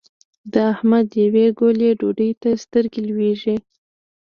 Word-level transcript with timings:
د 0.53 0.53
احمد 0.73 1.07
يوې 1.23 1.45
ګولې 1.59 1.89
ډوډۍ 1.99 2.31
ته 2.41 2.49
سترګې 2.63 3.01
لوېږي. 3.09 3.55